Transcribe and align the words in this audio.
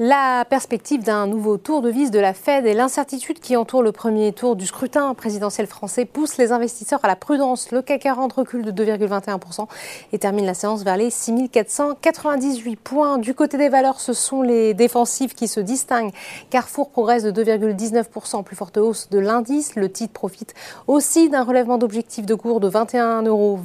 La 0.00 0.44
perspective 0.48 1.02
d'un 1.02 1.26
nouveau 1.26 1.56
tour 1.56 1.82
de 1.82 1.90
vis 1.90 2.12
de 2.12 2.20
la 2.20 2.32
Fed 2.32 2.66
et 2.66 2.72
l'incertitude 2.72 3.40
qui 3.40 3.56
entoure 3.56 3.82
le 3.82 3.90
premier 3.90 4.32
tour 4.32 4.54
du 4.54 4.64
scrutin 4.64 5.12
présidentiel 5.12 5.66
français 5.66 6.04
poussent 6.04 6.36
les 6.36 6.52
investisseurs 6.52 7.00
à 7.02 7.08
la 7.08 7.16
prudence. 7.16 7.72
Le 7.72 7.82
CAC 7.82 8.02
40 8.02 8.32
recule 8.32 8.62
de 8.62 8.70
2,21% 8.70 9.66
et 10.12 10.20
termine 10.20 10.46
la 10.46 10.54
séance 10.54 10.84
vers 10.84 10.96
les 10.96 11.10
6498 11.10 12.76
points. 12.76 13.18
Du 13.18 13.34
côté 13.34 13.58
des 13.58 13.68
valeurs, 13.68 13.98
ce 13.98 14.12
sont 14.12 14.42
les 14.42 14.72
défensives 14.72 15.34
qui 15.34 15.48
se 15.48 15.58
distinguent. 15.58 16.12
Carrefour 16.48 16.90
progresse 16.90 17.24
de 17.24 17.32
2,19%, 17.32 18.44
plus 18.44 18.54
forte 18.54 18.76
hausse 18.76 19.10
de 19.10 19.18
l'indice. 19.18 19.74
Le 19.74 19.90
titre 19.90 20.12
profite 20.12 20.54
aussi 20.86 21.28
d'un 21.28 21.42
relèvement 21.42 21.76
d'objectif 21.76 22.24
de 22.24 22.36
cours 22.36 22.60
de 22.60 22.70
21,20 22.70 23.26
euros 23.26 23.58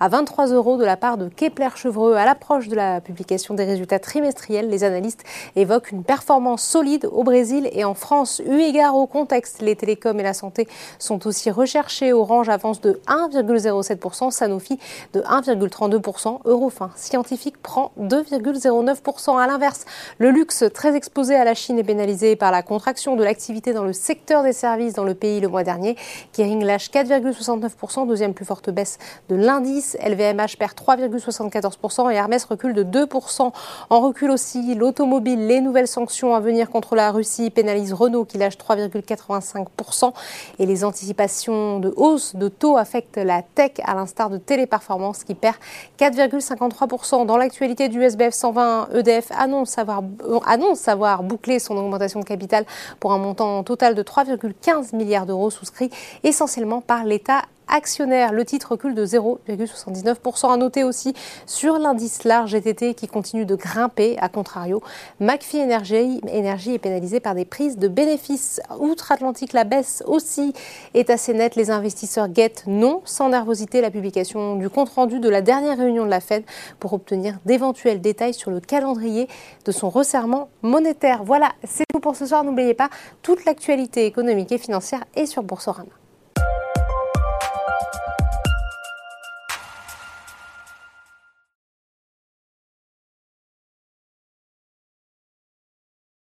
à 0.00 0.08
23 0.08 0.46
euros 0.46 0.78
de 0.78 0.84
la 0.86 0.96
part 0.96 1.18
de 1.18 1.28
Kepler 1.28 1.68
Chevreux. 1.74 2.14
À 2.14 2.24
l'approche 2.24 2.68
de 2.68 2.74
la 2.74 3.02
publication 3.02 3.52
des 3.52 3.64
résultats 3.64 3.98
trimestriels, 3.98 4.70
les 4.70 4.82
analystes 4.82 5.24
évoquent 5.56 5.73
une 5.80 6.04
performance 6.04 6.62
solide 6.62 7.08
au 7.10 7.24
Brésil 7.24 7.68
et 7.72 7.84
en 7.84 7.94
France. 7.94 8.40
Eu 8.46 8.60
égard 8.60 8.96
au 8.96 9.06
contexte, 9.06 9.62
les 9.62 9.76
télécoms 9.76 10.18
et 10.18 10.22
la 10.22 10.34
santé 10.34 10.68
sont 10.98 11.26
aussi 11.26 11.50
recherchés. 11.50 12.12
Orange 12.12 12.48
avance 12.48 12.80
de 12.80 13.00
1,07%, 13.06 14.30
Sanofi 14.30 14.78
de 15.12 15.20
1,32%, 15.20 16.40
Eurofin 16.44 16.90
Scientifique 16.96 17.60
prend 17.62 17.92
2,09%. 18.00 19.38
À 19.38 19.46
l'inverse, 19.46 19.84
le 20.18 20.30
luxe 20.30 20.64
très 20.72 20.94
exposé 20.94 21.34
à 21.34 21.44
la 21.44 21.54
Chine 21.54 21.78
est 21.78 21.84
pénalisé 21.84 22.36
par 22.36 22.50
la 22.50 22.62
contraction 22.62 23.16
de 23.16 23.24
l'activité 23.24 23.72
dans 23.72 23.84
le 23.84 23.92
secteur 23.92 24.42
des 24.42 24.52
services 24.52 24.94
dans 24.94 25.04
le 25.04 25.14
pays 25.14 25.40
le 25.40 25.48
mois 25.48 25.64
dernier. 25.64 25.96
Kering 26.32 26.64
lâche 26.64 26.90
4,69%, 26.90 28.06
deuxième 28.06 28.34
plus 28.34 28.44
forte 28.44 28.70
baisse 28.70 28.98
de 29.28 29.36
l'indice. 29.36 29.96
LVMH 30.04 30.56
perd 30.58 30.72
3,74% 30.72 32.12
et 32.12 32.14
Hermès 32.14 32.44
recule 32.44 32.74
de 32.74 32.84
2%. 32.84 33.52
En 33.90 34.00
recul 34.00 34.30
aussi, 34.30 34.74
l'automobile, 34.74 35.46
les 35.46 35.60
nouvelles 35.64 35.88
sanctions 35.88 36.34
à 36.34 36.40
venir 36.40 36.70
contre 36.70 36.94
la 36.94 37.10
Russie 37.10 37.50
pénalisent 37.50 37.92
Renault 37.92 38.24
qui 38.24 38.38
lâche 38.38 38.56
3,85% 38.56 40.12
et 40.58 40.66
les 40.66 40.84
anticipations 40.84 41.80
de 41.80 41.92
hausse 41.96 42.36
de 42.36 42.48
taux 42.48 42.76
affectent 42.76 43.16
la 43.16 43.42
tech 43.42 43.72
à 43.82 43.94
l'instar 43.94 44.30
de 44.30 44.38
Téléperformance 44.38 45.24
qui 45.24 45.34
perd 45.34 45.56
4,53%. 45.98 47.26
Dans 47.26 47.36
l'actualité 47.36 47.88
du 47.88 48.02
SBF 48.02 48.34
120, 48.34 48.90
EDF 48.94 49.32
annonce 49.36 49.78
avoir, 49.78 51.22
bouclé 51.22 51.58
son 51.58 51.76
augmentation 51.76 52.20
de 52.20 52.24
capital 52.24 52.64
pour 53.00 53.12
un 53.12 53.18
montant 53.18 53.62
total 53.64 53.94
de 53.94 54.02
3,15 54.02 54.94
milliards 54.94 55.26
d'euros 55.26 55.50
souscrit 55.50 55.90
essentiellement 56.22 56.80
par 56.80 57.04
l'État 57.04 57.42
actionnaire. 57.74 58.32
Le 58.32 58.44
titre 58.44 58.72
recule 58.72 58.94
de 58.94 59.04
0,79%. 59.04 60.52
À 60.52 60.56
noter 60.56 60.84
aussi 60.84 61.14
sur 61.46 61.78
l'indice 61.78 62.24
large 62.24 62.52
GTT 62.52 62.94
qui 62.94 63.08
continue 63.08 63.44
de 63.44 63.56
grimper. 63.56 64.16
À 64.20 64.28
contrario, 64.28 64.82
McPhee 65.20 65.62
Energy, 65.62 66.74
est 66.74 66.78
pénalisé 66.78 67.18
par 67.18 67.34
des 67.34 67.44
prises 67.44 67.76
de 67.76 67.88
bénéfices. 67.88 68.60
Outre-Atlantique, 68.78 69.52
la 69.52 69.64
baisse 69.64 70.02
aussi 70.06 70.52
est 70.94 71.10
assez 71.10 71.34
nette. 71.34 71.56
Les 71.56 71.70
investisseurs 71.70 72.28
guettent 72.28 72.64
non 72.66 73.02
sans 73.04 73.28
nervosité 73.30 73.80
la 73.80 73.90
publication 73.90 74.56
du 74.56 74.70
compte-rendu 74.70 75.18
de 75.18 75.28
la 75.28 75.42
dernière 75.42 75.78
réunion 75.78 76.04
de 76.04 76.10
la 76.10 76.20
Fed 76.20 76.44
pour 76.78 76.92
obtenir 76.92 77.38
d'éventuels 77.44 78.00
détails 78.00 78.34
sur 78.34 78.50
le 78.50 78.60
calendrier 78.60 79.28
de 79.64 79.72
son 79.72 79.90
resserrement 79.90 80.48
monétaire. 80.62 81.24
Voilà, 81.24 81.52
c'est 81.64 81.84
tout 81.92 82.00
pour 82.00 82.14
ce 82.14 82.26
soir. 82.26 82.44
N'oubliez 82.44 82.74
pas, 82.74 82.90
toute 83.22 83.44
l'actualité 83.44 84.06
économique 84.06 84.52
et 84.52 84.58
financière 84.58 85.04
est 85.16 85.26
sur 85.26 85.42
Boursorama. 85.42 85.90